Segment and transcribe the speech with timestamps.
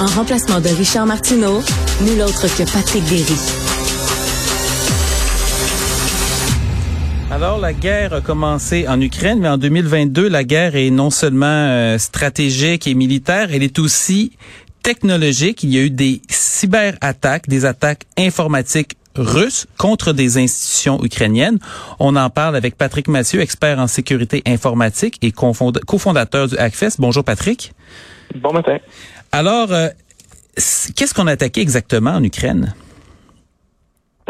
[0.00, 1.60] En remplacement de Richard Martineau,
[2.02, 3.34] nul autre que Patrick Derry.
[7.32, 11.46] Alors, la guerre a commencé en Ukraine, mais en 2022, la guerre est non seulement
[11.46, 14.36] euh, stratégique et militaire, elle est aussi
[14.84, 15.64] technologique.
[15.64, 21.58] Il y a eu des cyberattaques, des attaques informatiques russes contre des institutions ukrainiennes.
[21.98, 26.98] On en parle avec Patrick Mathieu, expert en sécurité informatique et cofondateur du Hackfest.
[26.98, 27.72] Bonjour Patrick.
[28.36, 28.78] Bon matin.
[29.32, 29.88] Alors, euh,
[30.96, 32.74] qu'est-ce qu'on a attaqué exactement en Ukraine?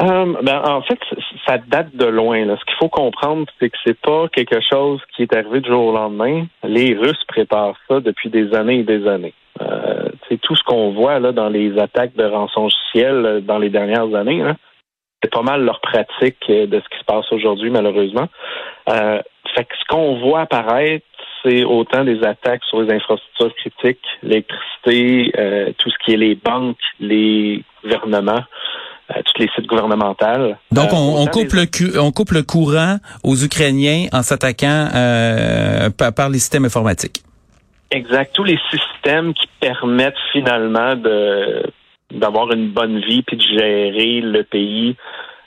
[0.01, 0.99] Euh, ben, en fait,
[1.47, 2.45] ça date de loin.
[2.45, 2.57] Là.
[2.59, 5.87] Ce qu'il faut comprendre, c'est que c'est pas quelque chose qui est arrivé du jour
[5.87, 6.47] au lendemain.
[6.63, 9.35] Les Russes préparent ça depuis des années et des années.
[9.61, 13.71] Euh, c'est tout ce qu'on voit là dans les attaques de rançongiciel euh, dans les
[13.71, 14.41] dernières années.
[14.41, 14.57] Hein.
[15.23, 18.29] C'est pas mal leur pratique de ce qui se passe aujourd'hui, malheureusement.
[18.89, 19.21] Euh,
[19.55, 21.05] fait que ce qu'on voit apparaître,
[21.43, 26.37] c'est autant des attaques sur les infrastructures critiques, l'électricité, euh, tout ce qui est les
[26.37, 28.45] banques, les gouvernements,
[29.11, 30.55] euh, tous les sites gouvernementaux.
[30.71, 34.89] Donc, on, coupe le on coupe le courant aux Ukrainiens en s'attaquant
[35.97, 37.23] par, les systèmes informatiques.
[37.91, 38.35] Exact.
[38.35, 41.65] Tous les systèmes qui permettent finalement de
[42.13, 44.97] d'avoir une bonne vie puis de gérer le pays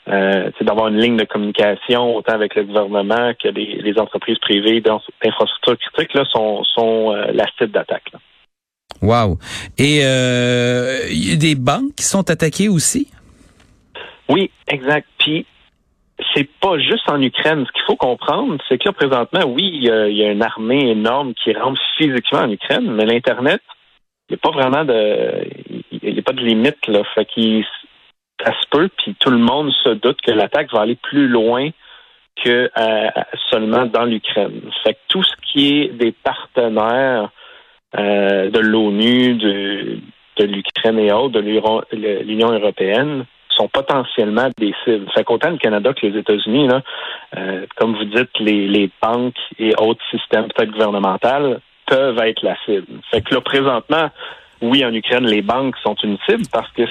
[0.08, 5.78] euh, d'avoir une ligne de communication autant avec le gouvernement que les, entreprises privées d'infrastructures
[5.78, 8.12] critiques là, sont, sont euh, la cible d'attaque.
[9.02, 9.38] Wow.
[9.78, 13.12] Et euh, il y a des banques qui sont attaquées aussi?
[14.28, 15.08] Oui, exact.
[15.20, 15.46] Puis
[16.34, 17.66] c'est pas juste en Ukraine.
[17.68, 21.34] Ce qu'il faut comprendre, c'est que là, présentement, oui, il y, a, une armée énorme
[21.36, 23.62] qui rentre physiquement en Ukraine, mais l'Internet,
[24.30, 25.48] il n'y a pas vraiment de.
[26.22, 27.04] A pas de limite, là.
[27.16, 27.66] Fait qu'il
[28.44, 31.70] ça se peut, puis tout le monde se doute que l'attaque va aller plus loin
[32.44, 33.10] que euh,
[33.50, 34.62] seulement dans l'Ukraine.
[34.84, 37.30] Fait que tout ce qui est des partenaires
[37.98, 40.00] euh, de l'ONU, de,
[40.40, 45.12] l'Ukraine et autres, de l'Union européenne, sont potentiellement des cibles.
[45.14, 46.70] Fait qu'autant le Canada que les États-Unis,
[47.38, 52.56] euh, comme vous dites, les, les banques et autres systèmes peut-être gouvernementaux peuvent être la
[52.66, 52.88] cible.
[53.12, 54.10] Fait que là, présentement,
[54.62, 56.84] oui, en Ukraine, les banques sont une cible parce que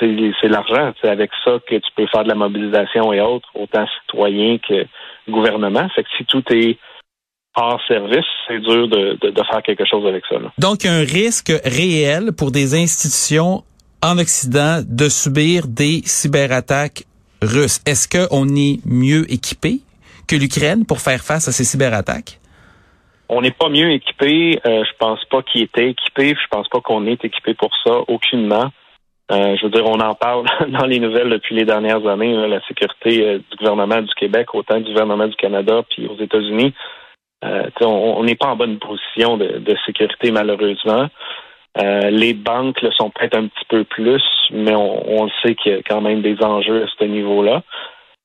[0.00, 0.92] c'est l'argent.
[1.00, 4.86] C'est avec ça que tu peux faire de la mobilisation et autres, autant citoyens que
[5.28, 5.88] gouvernement.
[5.94, 6.78] Fait que si tout est
[7.56, 9.18] hors service, c'est dur de,
[9.50, 10.36] faire quelque chose avec ça.
[10.58, 13.64] Donc, un risque réel pour des institutions
[14.02, 17.04] en Occident de subir des cyberattaques
[17.42, 17.80] russes.
[17.84, 19.80] Est-ce qu'on est mieux équipé
[20.28, 22.38] que l'Ukraine pour faire face à ces cyberattaques?
[23.28, 24.58] On n'est pas mieux équipé.
[24.66, 26.34] Euh, je pense pas qu'il était équipé.
[26.34, 28.70] Je pense pas qu'on est équipé pour ça, aucunement.
[29.30, 32.60] Euh, je veux dire, on en parle dans les nouvelles depuis les dernières années, la
[32.66, 36.74] sécurité euh, du gouvernement du Québec, autant du gouvernement du Canada, puis aux États-Unis.
[37.44, 41.08] Euh, on n'est pas en bonne position de, sécurité, malheureusement.
[41.76, 45.74] les banques le sont peut-être un petit peu plus, mais on, le sait qu'il y
[45.76, 47.62] a quand même des enjeux à ce niveau-là.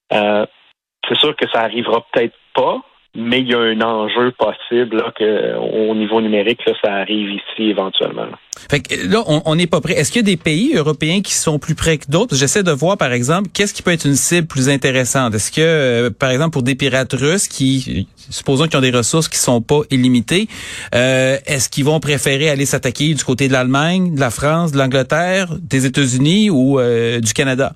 [0.10, 2.82] c'est sûr que ça arrivera peut-être pas,
[3.16, 7.30] mais il y a un enjeu possible là, que, au niveau numérique, là, ça arrive
[7.30, 8.28] ici éventuellement.
[8.70, 9.94] Fait que là, on n'est pas prêt.
[9.94, 12.36] Est-ce qu'il y a des pays européens qui sont plus près que d'autres?
[12.36, 15.36] J'essaie de voir, par exemple, qu'est-ce qui peut être une cible plus intéressante?
[15.36, 19.28] Est-ce que, euh, par exemple, pour des pirates russes qui, supposons qu'ils ont des ressources
[19.28, 20.48] qui sont pas illimitées,
[20.96, 24.80] euh, est-ce qu'ils vont préférer aller s'attaquer du côté de l'Allemagne, de la France, de
[24.80, 27.74] l'Angleterre, des États-Unis ou euh, du Canada?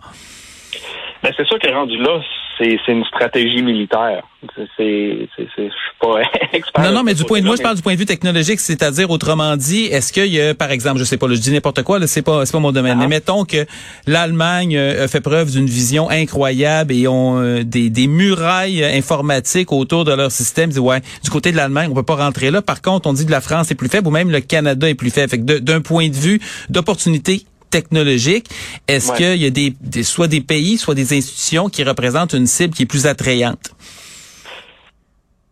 [1.21, 2.21] Ben, c'est sûr que rendu là,
[2.57, 4.23] c'est une stratégie militaire.
[4.55, 6.21] C'est, je suis pas
[6.53, 6.83] expert.
[6.83, 8.59] Non, non, mais du point de vue, moi, je parle du point de vue technologique,
[8.59, 11.83] c'est-à-dire, autrement dit, est-ce qu'il y a, par exemple, je sais pas, je dis n'importe
[11.83, 13.01] quoi, c'est pas, c'est pas mon domaine, ah.
[13.01, 13.65] mais mettons que
[14.05, 20.05] l'Allemagne euh, fait preuve d'une vision incroyable et ont euh, des, des murailles informatiques autour
[20.05, 20.69] de leur système.
[20.69, 22.61] Dit, ouais, du côté de l'Allemagne, on peut pas rentrer là.
[22.61, 24.95] Par contre, on dit que la France est plus faible ou même le Canada est
[24.95, 25.29] plus faible.
[25.29, 27.43] Fait que d'un point de vue d'opportunité
[27.77, 28.45] technologique,
[28.87, 32.73] est-ce qu'il y a des, soit des pays, soit des institutions qui représentent une cible
[32.73, 33.65] qui est plus attrayante?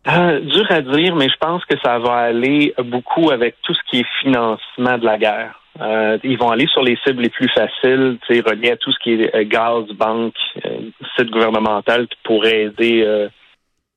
[0.08, 3.80] Euh, dur à dire, mais je pense que ça va aller beaucoup avec tout ce
[3.88, 5.54] qui est financement de la guerre.
[5.80, 9.12] Euh, ils vont aller sur les cibles les plus faciles, reliées à tout ce qui
[9.12, 10.34] est euh, gaz, banque,
[11.16, 13.28] site gouvernemental qui pourrait aider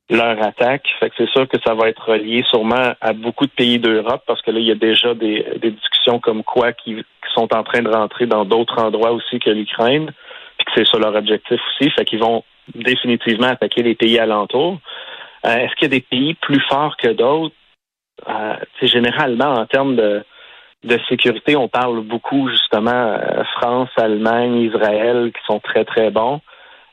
[0.10, 0.88] leur attaque.
[1.00, 4.24] Fait que c'est sûr que ça va être relié sûrement à beaucoup de pays d'Europe
[4.26, 6.96] parce que là, il y a déjà des, discussions comme quoi qui,
[7.34, 10.12] sont en train de rentrer dans d'autres endroits aussi que l'Ukraine,
[10.58, 11.90] puis que c'est ça leur objectif aussi.
[11.92, 12.44] Fait qu'ils vont
[12.76, 14.78] définitivement attaquer les pays alentours.
[15.46, 17.56] Euh, est-ce qu'il y a des pays plus forts que d'autres?
[18.28, 20.24] Euh, généralement, en termes de,
[20.84, 26.42] de sécurité, on parle beaucoup justement euh, France, Allemagne, Israël qui sont très, très bons.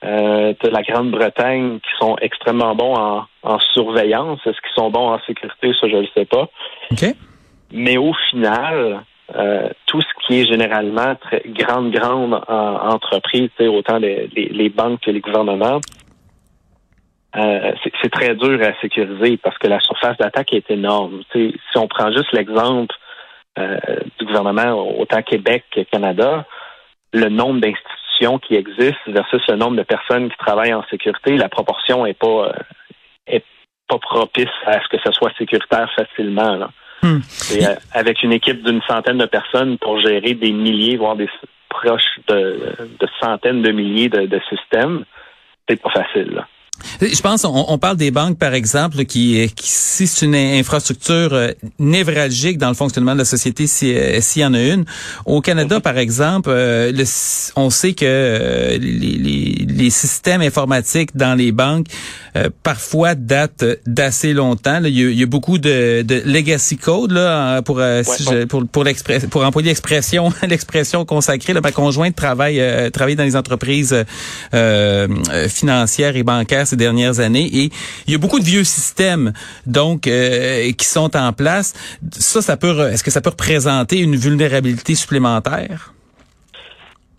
[0.05, 4.39] Euh, la Grande-Bretagne qui sont extrêmement bons en, en surveillance.
[4.47, 5.73] Est-ce qu'ils sont bons en sécurité?
[5.81, 6.49] Ça, je ne le sais pas.
[7.73, 9.03] Mais au final,
[9.35, 15.11] euh, tout ce qui est généralement très grande, grande en, entreprise, autant les, banques que
[15.11, 15.81] les gouvernements,
[17.37, 21.23] euh, c'est très dur à sécuriser parce que la surface d'attaque est énorme.
[21.33, 22.95] si on prend juste l'exemple
[23.59, 23.77] euh,
[24.19, 26.47] du gouvernement, autant Québec que Canada,
[27.13, 31.49] le nombre d'institutions qui existent versus le nombre de personnes qui travaillent en sécurité, la
[31.49, 32.53] proportion est pas
[33.89, 36.69] pas propice à ce que ce soit sécuritaire facilement.
[37.03, 37.19] Hmm.
[37.55, 41.29] Et, avec une équipe d'une centaine de personnes pour gérer des milliers, voire des
[41.69, 42.75] proches de,
[43.21, 45.05] centaines de milliers de, de systèmes,
[45.69, 46.33] c'est pas facile.
[46.35, 46.49] Là.
[47.01, 51.53] Je pense, on, parle des banques, par exemple, qui, qui si c'est une infrastructure euh,
[51.79, 54.85] névralgique dans le fonctionnement de la société, euh, s'il y en a une.
[55.25, 56.93] Au Canada, par exemple, euh,
[57.57, 61.87] on sait que les, les, systèmes informatiques dans les banques
[62.63, 64.81] parfois datent d'assez longtemps.
[64.85, 67.81] Il, y a, beaucoup de, de, legacy code là pour
[68.49, 71.55] pour pour, pour employer l'expression l'expression consacrée.
[71.55, 72.61] Là, ma conjointe travaille
[72.93, 74.05] travaille dans les entreprises
[75.49, 77.71] financières et bancaires ces dernières années et
[78.07, 79.33] il y a beaucoup de vieux systèmes
[79.67, 81.69] donc euh, qui sont en place.
[82.13, 85.93] Ça, ça peut est-ce que ça peut représenter une vulnérabilité supplémentaire?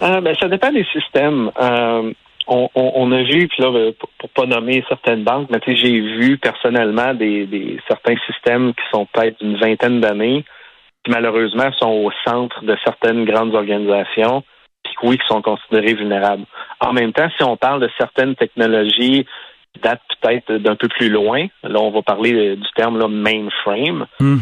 [0.01, 1.51] Euh, ben, ça dépend des systèmes.
[1.59, 2.11] Euh,
[2.49, 7.13] on, a vu, puis là, pour, pour, pas nommer certaines banques, mais j'ai vu personnellement
[7.13, 10.45] des, certains systèmes qui sont peut-être d'une vingtaine d'années,
[11.03, 14.43] qui malheureusement sont au centre de certaines grandes organisations,
[14.83, 16.45] puis oui, qui sont considérés vulnérables.
[16.79, 19.25] En même temps, si on parle de certaines technologies
[19.77, 24.05] datent peut-être d'un peu plus loin, là, on va parler du terme là, mainframe.
[24.19, 24.37] Hmm.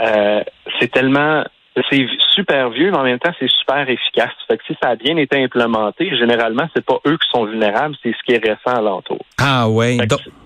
[0.00, 0.42] Euh,
[0.80, 1.44] c'est tellement
[1.90, 4.32] c'est super vieux, mais en même temps, c'est super efficace.
[4.48, 7.94] Fait que si ça a bien été implémenté, généralement, c'est pas eux qui sont vulnérables,
[8.02, 9.18] c'est ce qui est récent alentour.
[9.38, 9.98] Ah oui.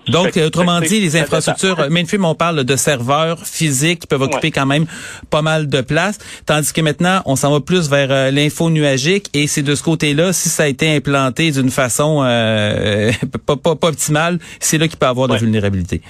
[0.07, 4.65] Donc, autrement dit, les infrastructures, mainframe, on parle de serveurs physiques qui peuvent occuper quand
[4.65, 4.85] même
[5.29, 9.27] pas mal de place, tandis que maintenant, on s'en va plus vers euh, l'info nuagique
[9.33, 13.11] et c'est de ce côté-là, si ça a été implanté d'une façon euh,
[13.45, 16.01] pas, pas, pas, optimale, c'est là qu'il peut y avoir de la vulnérabilité.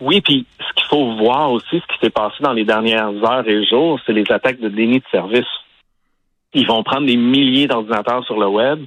[0.00, 3.48] Oui, puis ce qu'il faut voir aussi, ce qui s'est passé dans les dernières heures
[3.48, 5.46] et jours, c'est les attaques de déni de service.
[6.52, 8.84] Ils vont prendre des milliers d'ordinateurs sur le web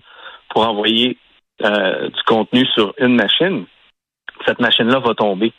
[0.49, 1.17] pour envoyer
[1.63, 3.65] euh, du contenu sur une machine.
[4.45, 5.51] Cette machine-là va tomber.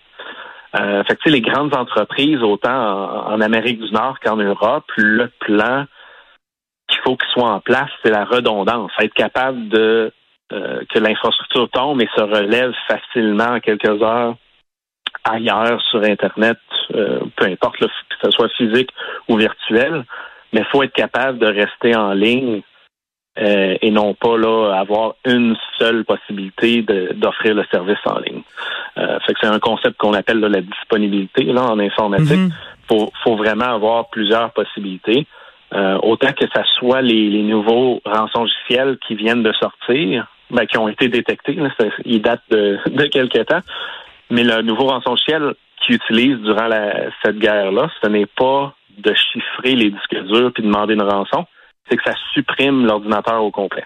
[0.76, 5.85] Euh, fait que, les grandes entreprises, autant en, Amérique du Nord qu'en Europe, le plan
[6.88, 8.93] qu'il faut qu'il soit en place, c'est la redondance.
[9.00, 10.12] Être capable de
[10.52, 14.37] euh, que l'infrastructure tombe et se relève facilement en quelques heures
[15.25, 16.58] ailleurs sur Internet,
[16.94, 17.87] euh, peu importe que
[18.22, 18.90] ce soit physique
[19.28, 20.05] ou virtuel,
[20.52, 22.62] mais il faut être capable de rester en ligne
[23.38, 26.82] euh, et non pas là avoir une seule possibilité
[27.14, 28.43] d'offrir le service en ligne.
[28.99, 32.31] Euh, fait que c'est un concept qu'on appelle la disponibilité là en informatique.
[32.31, 33.11] Il mm-hmm.
[33.23, 35.26] faut, vraiment avoir plusieurs possibilités.
[35.73, 41.08] autant que ce soit les, nouveaux rançongiciels qui viennent de sortir, ben, qui ont été
[41.08, 41.56] détectés,
[42.05, 43.62] ils datent de, de quelques temps,
[44.30, 46.68] mais le nouveau rançon-ciel qu'ils utilisent durant
[47.22, 51.46] cette guerre-là, ce n'est pas de chiffrer les disques durs puis demander une rançon,
[51.88, 53.84] c'est que ça supprime l'ordinateur au complet.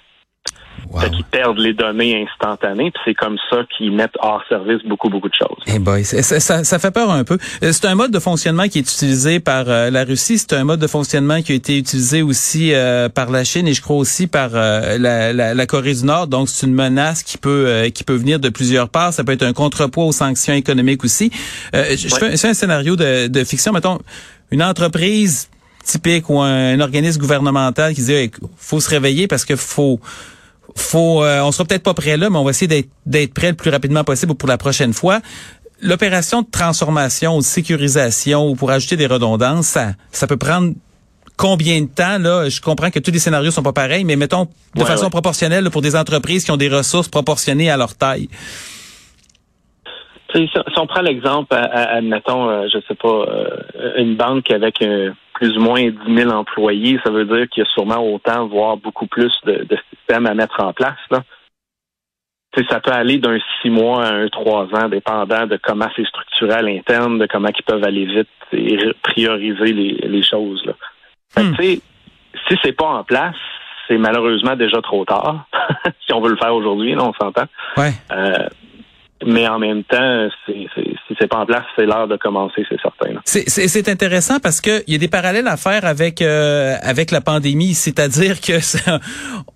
[0.90, 1.00] Wow.
[1.00, 5.08] Fait qu'ils perdent les données instantanées, puis c'est comme ça qu'ils mettent hors service beaucoup,
[5.08, 5.58] beaucoup de choses.
[5.66, 7.38] Eh boy, ça, ça, fait peur un peu.
[7.62, 10.64] Euh, c'est un mode de fonctionnement qui est utilisé par euh, la Russie, c'est un
[10.64, 13.96] mode de fonctionnement qui a été utilisé aussi euh, par la Chine et je crois
[13.96, 16.28] aussi par la, la, Corée du Nord.
[16.28, 19.12] Donc c'est une menace qui peut qui peut venir de plusieurs parts.
[19.12, 21.30] Ça peut être un contrepoids aux sanctions économiques aussi.
[21.72, 23.72] je, fais, un scénario de, de fiction.
[23.72, 23.98] Mettons,
[24.50, 25.48] une entreprise
[25.84, 30.00] typique ou un, organisme gouvernemental qui dit faut se réveiller parce que faut
[30.76, 33.56] faut, euh, on sera peut-être pas prêt là, mais on va essayer d'être prêt le
[33.56, 35.20] plus rapidement possible pour la prochaine fois.
[35.80, 40.72] L'opération de transformation ou de sécurisation ou pour ajouter des redondances, ça, ça peut prendre
[41.36, 42.48] combien de temps là?
[42.48, 45.82] Je comprends que tous les scénarios sont pas pareils, mais mettons de façon proportionnelle pour
[45.82, 48.28] des entreprises qui ont des ressources proportionnées à leur taille.
[50.34, 55.56] Si, on prend l'exemple, admettons, euh, je sais pas, euh, une banque avec un plus
[55.56, 59.06] ou moins 10 000 employés, ça veut dire qu'il y a sûrement autant, voire beaucoup
[59.06, 59.66] plus de,
[60.12, 60.98] à mettre en place.
[61.10, 61.22] Là.
[62.68, 66.52] ça peut aller d'un six mois à un trois ans, dépendant de comment c'est structuré
[66.52, 70.64] à l'interne, de comment ils peuvent aller vite et prioriser les, choses.
[70.64, 70.74] Là.
[71.36, 71.54] Hmm.
[71.56, 73.36] si c'est pas en place,
[73.88, 75.46] c'est malheureusement déjà trop tard.
[76.06, 77.46] si on veut le faire aujourd'hui, on s'entend.
[77.76, 77.92] Ouais.
[78.12, 78.48] Euh,
[79.26, 80.66] mais en même temps, c'est
[81.08, 83.20] si c'est pas en place, c'est l'heure de commencer, c'est certain.
[83.24, 87.20] C'est intéressant parce que il y a des parallèles à faire avec euh, avec la
[87.20, 89.00] pandémie, c'est-à-dire que ça,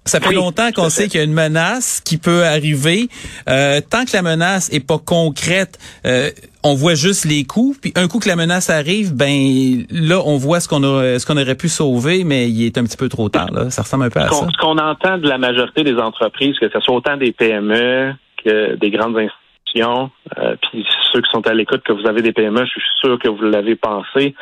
[0.05, 3.09] ça fait longtemps qu'on sait qu'il y a une menace qui peut arriver.
[3.49, 6.31] Euh, tant que la menace est pas concrète, euh,
[6.63, 7.79] on voit juste les coups.
[7.81, 11.37] Puis un coup que la menace arrive, ben là, on voit ce qu'on ce qu'on
[11.37, 13.51] aurait pu sauver, mais il est un petit peu trop tard.
[13.53, 13.71] Là.
[13.71, 14.47] Ça ressemble un peu à ça.
[14.53, 18.13] Ce qu'on entend de la majorité des entreprises, que ce soit autant des PME
[18.45, 19.38] que des grandes institutions
[19.77, 23.19] euh, puis ceux qui sont à l'écoute, que vous avez des PME, je suis sûr
[23.19, 24.35] que vous l'avez pensé.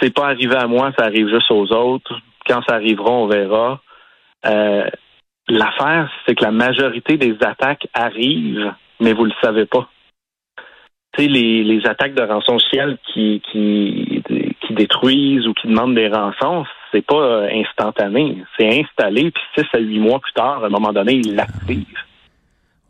[0.00, 2.20] C'est pas arrivé à moi, ça arrive juste aux autres.
[2.46, 3.80] Quand ça arrivera, on verra.
[4.46, 4.88] Euh,
[5.48, 9.88] l'affaire, c'est que la majorité des attaques arrivent, mais vous le savez pas.
[11.18, 14.22] Les, les attaques de rançongiciel qui, qui,
[14.70, 18.44] détruisent ou qui demandent des rançons, c'est pas euh, instantané.
[18.56, 22.07] C'est installé, puis six à huit mois plus tard, à un moment donné, ils l'activent.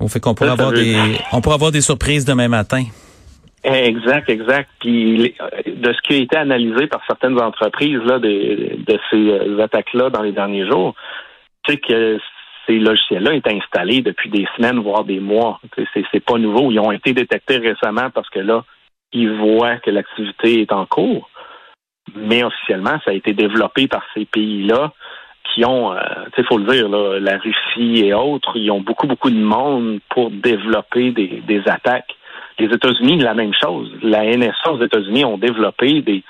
[0.01, 0.97] On fait qu'on pourrait avoir des,
[1.33, 2.85] on pourrait avoir des surprises demain matin.
[3.65, 4.71] Exact, exact.
[4.81, 5.35] Puis
[5.67, 10.11] de ce qui a été analysé par certaines entreprises là, de, de ces euh, attaques-là
[10.11, 10.95] dans les derniers jours,
[11.67, 12.19] c'est que
[12.67, 15.61] ces logiciels-là étaient installés depuis des semaines, voire des mois.
[15.75, 16.71] C'est, c'est pas nouveau.
[16.71, 18.65] Ils ont été détectés récemment parce que là,
[19.13, 21.29] ils voient que l'activité est en cours.
[22.15, 24.93] Mais officiellement, ça a été développé par ces pays-là
[25.55, 25.99] qui ont, euh,
[26.37, 30.31] il faut le dire, la Russie et autres, ils ont beaucoup, beaucoup de monde pour
[30.31, 32.15] développer des, des attaques.
[32.59, 33.91] Les États-Unis, la même chose.
[34.03, 36.25] La NSA aux États-Unis ont développé des,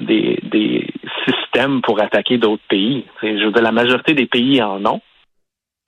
[0.00, 0.86] des, des
[1.26, 3.04] systèmes pour attaquer d'autres pays.
[3.22, 5.00] Je veux dire, la majorité des pays en ont.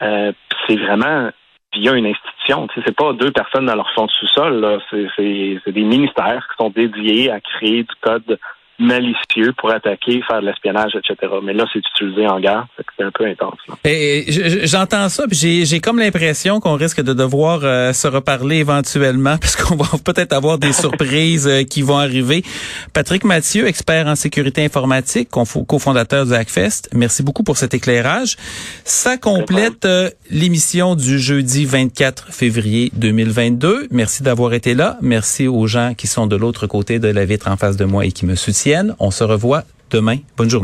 [0.02, 0.32] Euh,
[0.66, 1.30] c'est vraiment
[1.74, 2.68] via une institution.
[2.74, 4.80] C'est pas deux personnes dans leur fond sous-sol.
[4.90, 8.38] C'est des ministères qui sont dédiés à créer du code
[8.78, 11.32] malicieux pour attaquer, faire de l'espionnage, etc.
[11.42, 12.66] Mais là, c'est utilisé en guerre,
[12.96, 13.58] c'est un peu intense.
[13.84, 14.24] Et
[14.64, 19.56] j'entends ça, puis j'ai comme l'impression qu'on risque de devoir euh, se reparler éventuellement, parce
[19.56, 22.42] qu'on va peut-être avoir des surprises euh, qui vont arriver.
[22.92, 28.36] Patrick Mathieu, expert en sécurité informatique, cofondateur du Hackfest, merci beaucoup pour cet éclairage.
[28.84, 33.88] Ça complète euh, l'émission du jeudi 24 février 2022.
[33.90, 34.96] Merci d'avoir été là.
[35.00, 38.04] Merci aux gens qui sont de l'autre côté de la vitre en face de moi
[38.04, 38.63] et qui me soutiennent
[38.98, 40.18] on se revoit demain.
[40.36, 40.62] Bonne journée.